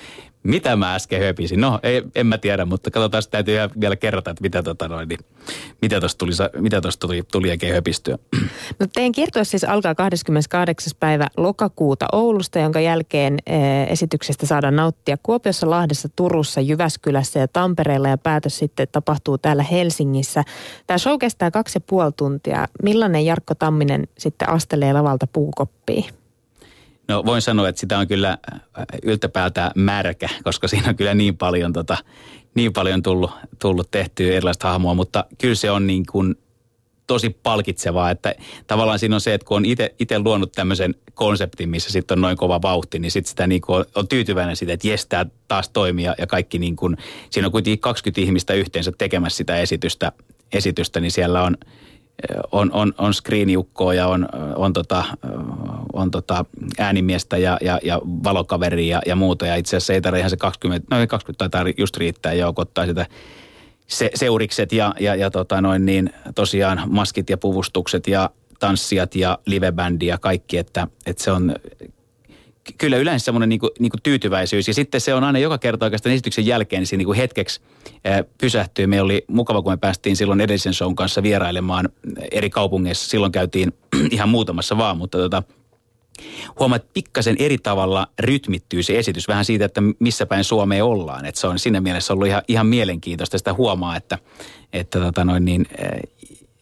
[0.47, 1.61] mitä mä äsken höpisin.
[1.61, 5.19] No, ei, en mä tiedä, mutta katsotaan, täytyy vielä kerrata, että mitä tota noin, niin,
[5.83, 8.19] mitä tuosta tuli, mitä tuli, tuli oikein höpistyä.
[8.81, 10.93] No teidän kiertue siis alkaa 28.
[11.01, 18.09] päivä lokakuuta Oulusta, jonka jälkeen e, esityksestä saadaan nauttia Kuopiossa, Lahdessa, Turussa, Jyväskylässä ja Tampereella
[18.09, 20.45] ja päätös sitten tapahtuu täällä Helsingissä.
[20.87, 22.69] Tämä show kestää kaksi ja puoli tuntia.
[22.83, 26.05] Millainen Jarkko Tamminen sitten astelee lavalta puukoppiin?
[27.09, 28.39] No voin sanoa, että sitä on kyllä
[29.03, 31.97] yltäpäältä märkä, koska siinä on kyllä niin paljon, tota,
[32.55, 36.35] niin paljon tullut, tullut tehtyä erilaista hahmoa, mutta kyllä se on niin kuin
[37.07, 38.35] tosi palkitsevaa, että
[38.67, 39.65] tavallaan siinä on se, että kun on
[39.99, 43.85] itse luonut tämmöisen konseptin, missä sitten on noin kova vauhti, niin sitten sitä niin kuin
[43.95, 45.09] on tyytyväinen siitä, että jes,
[45.49, 46.97] taas toimia ja kaikki niin kuin,
[47.31, 50.13] siinä on kuitenkin 20 ihmistä yhteensä tekemässä sitä esitystä,
[50.53, 51.57] esitystä niin siellä on,
[52.53, 55.05] on, on, on screeniukkoa ja on, on, tota,
[55.93, 56.45] on tota
[56.79, 59.47] äänimiestä ja, ja, ja valokaveria ja, ja muuta.
[59.47, 62.87] Ja itse asiassa ei tarvitse ihan se 20, no 20 taitaa just riittää ja ottaa
[62.87, 63.07] sitä
[63.87, 69.39] se, seurikset ja, ja, ja tota noin niin, tosiaan maskit ja puvustukset ja tanssijat ja
[69.47, 71.55] livebändi ja kaikki, että, että se on
[72.79, 74.69] kyllä yleensä semmoinen niin niin tyytyväisyys.
[74.69, 77.61] Ja sitten se on aina joka kerta oikeastaan esityksen jälkeen niin, niin kuin hetkeksi
[78.39, 78.87] pysähtyy.
[78.87, 81.89] Me oli mukava, kun me päästiin silloin edellisen shown kanssa vierailemaan
[82.31, 83.11] eri kaupungeissa.
[83.11, 83.73] Silloin käytiin
[84.11, 85.43] ihan muutamassa vaan, mutta tota,
[86.59, 91.27] huomaa, että pikkasen eri tavalla rytmittyy se esitys vähän siitä, että missä päin Suomeen ollaan.
[91.27, 94.19] Että se on siinä mielessä ollut ihan, ihan mielenkiintoista sitä huomaa, että,
[94.73, 95.67] että tota noin niin,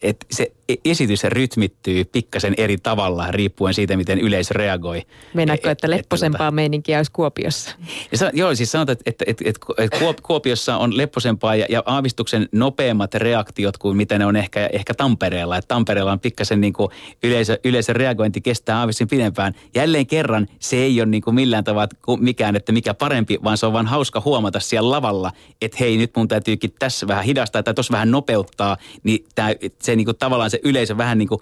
[0.01, 0.51] että se
[0.85, 5.01] esitys rytmittyy pikkasen eri tavalla riippuen siitä, miten yleisö reagoi.
[5.33, 7.75] Meinaatko, että lepposempaa että, meininkiä olisi Kuopiossa?
[8.11, 13.13] Ja joo, siis sanotaan, että, että, että, että Kuopiossa on lepposempaa ja, ja aavistuksen nopeammat
[13.13, 15.57] reaktiot kuin mitä ne on ehkä, ehkä Tampereella.
[15.57, 16.89] Että Tampereella on pikkasen niin kuin
[17.23, 19.53] yleisö, yleisön reagointi kestää aavistin pidempään.
[19.75, 23.65] Jälleen kerran se ei ole niin kuin millään tavalla mikään, että mikä parempi, vaan se
[23.65, 27.73] on vaan hauska huomata siellä lavalla, että hei nyt mun täytyykin tässä vähän hidastaa tai
[27.73, 29.49] tuossa vähän nopeuttaa, niin tämä,
[29.81, 31.41] se niin kuin tavallaan se yleisö vähän niin kuin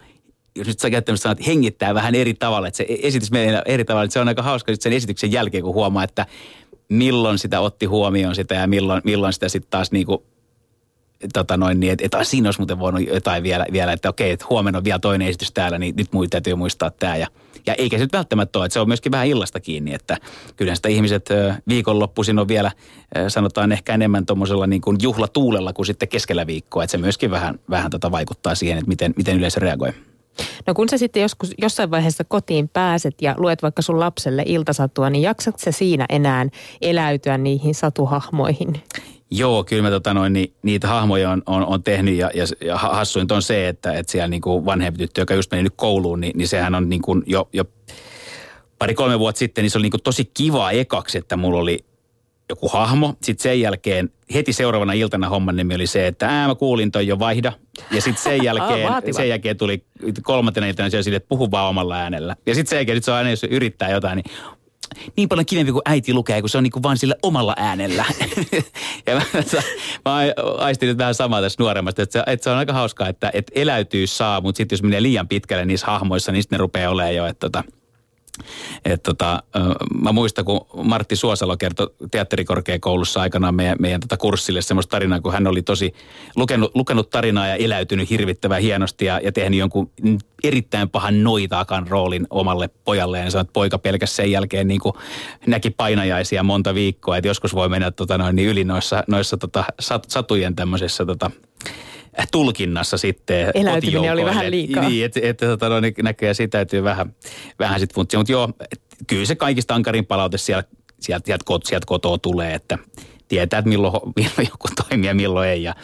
[0.56, 4.04] jos nyt sä käyttämässä sanat, hengittää vähän eri tavalla, että se esitys menee eri tavalla,
[4.04, 6.26] että se on aika hauska sitten sen esityksen jälkeen, kun huomaa, että
[6.90, 10.18] milloin sitä otti huomioon sitä ja milloin, milloin sitä sitten taas niin kuin,
[11.34, 14.46] tota noin, niin, että, että siinä olisi muuten voinut jotain vielä, vielä että okei, että
[14.50, 17.18] huomenna on vielä toinen esitys täällä, niin nyt täytyy muistaa tämä.
[17.18, 17.28] Ja,
[17.68, 20.18] ja eikä se nyt välttämättä ole, että se on myöskin vähän illasta kiinni, että
[20.56, 21.30] kyllä sitä ihmiset
[21.68, 22.72] viikonloppuisin on vielä,
[23.28, 27.60] sanotaan ehkä enemmän tuommoisella niin kuin juhlatuulella kuin sitten keskellä viikkoa, että se myöskin vähän,
[27.70, 29.94] vähän tota vaikuttaa siihen, että miten, miten yleisö reagoi.
[30.68, 35.10] No kun sä sitten joskus, jossain vaiheessa kotiin pääset ja luet vaikka sun lapselle iltasatua,
[35.10, 36.46] niin jaksat sä siinä enää
[36.82, 38.74] eläytyä niihin satuhahmoihin?
[39.32, 42.78] Joo, kyllä mä tota noin, niin, niitä hahmoja on, on, on tehnyt ja, ja, ja
[42.78, 46.22] hassuin on se, että, että siellä niin kuin vanhempi tyttö, joka just meni nyt kouluun,
[46.22, 47.64] niin, niin sehän on niin kuin jo, jo
[48.80, 51.86] pari-kolme vuotta sitten, niin se oli niin kuin tosi kiva ekaksi, että mulla oli
[52.50, 53.14] joku hahmo.
[53.24, 57.08] Sitten sen jälkeen heti seuraavana iltana homman nimi oli se, että ää mä kuulin toi
[57.08, 57.54] jo vaihda.
[57.92, 59.86] Ja sitten sen jälkeen, sen jälkeen tuli
[60.22, 62.36] kolmantena iltana se sille, että puhu vaan omalla äänellä.
[62.46, 64.36] Ja sitten sen jälkeen, nyt se on aina, jos yrittää jotain, niin
[65.18, 68.06] niin paljon kivempi kuin äiti lukee, kun se on niin kuin vaan sillä omalla äänellä.
[69.08, 69.22] ja mä,
[70.06, 70.18] mä
[70.58, 73.52] aistin nyt vähän samaa tässä nuoremmasta, että se, että se on aika hauskaa, että, että
[73.56, 77.16] eläytyy saa, mutta sitten jos menee liian pitkälle niissä hahmoissa, niin sitten ne rupeaa olemaan
[77.16, 77.64] jo, että tota,
[78.86, 79.44] Et tota,
[80.02, 85.34] mä muistan, kun Martti Suosalo kertoi teatterikorkeakoulussa aikanaan meidän, meidän tota kurssille semmoista tarinaa, kun
[85.34, 85.94] hän oli tosi
[86.36, 89.92] lukenut, lukenut tarinaa ja eläytynyt hirvittävän hienosti ja, ja tehnyt jonkun
[90.44, 93.20] erittäin pahan noitaakan roolin omalle pojalle.
[93.20, 94.94] Ja sanoi, että poika pelkäs sen jälkeen niin kuin
[95.48, 99.64] näki painajaisia monta viikkoa, että joskus voi mennä tota noin, niin yli noissa, noissa tota,
[99.80, 101.32] sat, satujen tämmöisessä tota,
[102.32, 104.90] tulkinnassa sitten Eläytyminen oli vähän liikaa.
[104.90, 107.16] Niin, että et, tota, no, näköjään sitä täytyy vähän,
[107.60, 108.20] vähän sitten funtsia.
[108.20, 108.50] Mutta joo,
[109.08, 110.64] kyllä se kaikista ankarin palaute siellä,
[111.00, 112.78] sieltä, sieltä, sieltä kotoa tulee, että
[113.28, 115.64] tietää, että milloin, milloin joku toimii ja milloin ei.
[115.64, 115.76] Ja,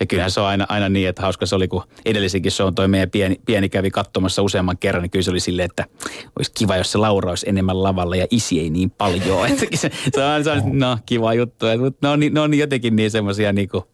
[0.00, 2.74] ja kyllähän se on aina, aina niin, että hauska se oli, kun edellisenkin se on
[2.74, 5.84] toi meidän pieni, pieni kävi katsomassa useamman kerran, niin kyllä se oli silleen, että
[6.38, 9.48] olisi kiva, jos se Laura olisi enemmän lavalla ja isi ei niin paljon.
[9.74, 13.10] Se, se, on, se on, no kiva juttu, mutta ne on, ne on jotenkin niin
[13.10, 13.84] semmoisia niin kuin,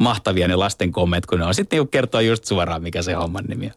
[0.00, 3.44] mahtavia ne lasten kommentit, kun ne on sitten niin kertoa just suoraan, mikä se homman
[3.44, 3.72] nimi on.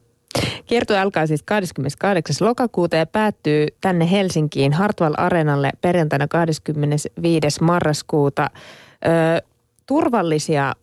[0.66, 2.48] Kierto alkaa siis 28.
[2.48, 7.64] lokakuuta ja päättyy tänne Helsinkiin Hartwall Areenalle perjantaina 25.
[7.64, 8.50] marraskuuta.
[9.06, 9.42] Ö,
[9.86, 10.74] turvallisia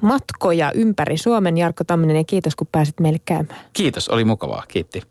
[0.00, 1.58] matkoja ympäri Suomen.
[1.58, 3.60] Jarkko Tamminen ja kiitos kun pääsit meille käymään.
[3.72, 4.64] Kiitos, oli mukavaa.
[4.68, 5.02] Kiitti.